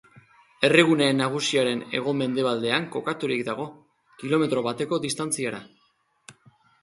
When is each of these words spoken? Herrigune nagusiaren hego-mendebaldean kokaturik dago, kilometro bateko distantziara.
Herrigune 0.67 1.07
nagusiaren 1.17 1.81
hego-mendebaldean 1.97 2.87
kokaturik 2.97 3.45
dago, 3.51 3.67
kilometro 4.23 4.63
bateko 4.69 4.99
distantziara. 5.07 5.61